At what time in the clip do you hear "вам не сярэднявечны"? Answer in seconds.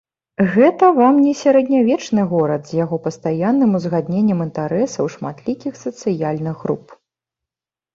0.99-2.25